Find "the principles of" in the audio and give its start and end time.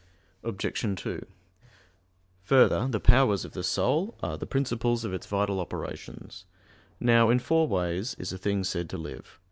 4.35-5.13